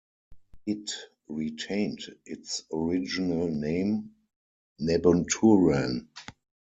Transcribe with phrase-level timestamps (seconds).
[0.65, 0.89] It
[1.27, 4.15] retained its original name,
[4.81, 6.07] Nabunturan.